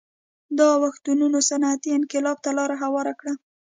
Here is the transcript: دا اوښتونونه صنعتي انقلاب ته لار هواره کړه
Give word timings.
دا 0.57 0.67
اوښتونونه 0.81 1.39
صنعتي 1.49 1.89
انقلاب 1.97 2.37
ته 2.45 2.49
لار 2.57 2.71
هواره 2.83 3.13
کړه 3.19 3.33